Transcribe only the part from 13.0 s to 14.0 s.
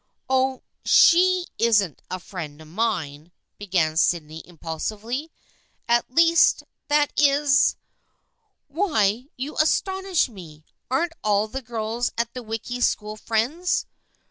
friends?